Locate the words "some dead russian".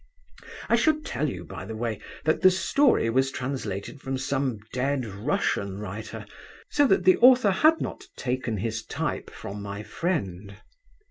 4.17-5.77